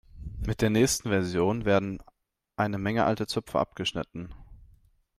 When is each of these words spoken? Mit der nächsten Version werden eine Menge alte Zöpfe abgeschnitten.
Mit 0.47 0.63
der 0.63 0.71
nächsten 0.71 1.09
Version 1.09 1.63
werden 1.63 1.99
eine 2.57 2.79
Menge 2.79 3.05
alte 3.05 3.27
Zöpfe 3.27 3.59
abgeschnitten. 3.59 4.33